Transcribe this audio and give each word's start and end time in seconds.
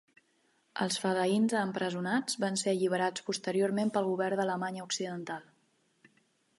Els 0.85 0.95
fedaïns 1.03 1.53
empresonats 1.59 2.39
van 2.45 2.59
ser 2.63 2.73
alliberats 2.73 3.27
posteriorment 3.31 3.95
pel 3.99 4.11
govern 4.15 4.41
d'Alemanya 4.43 4.91
occidental. 4.91 5.49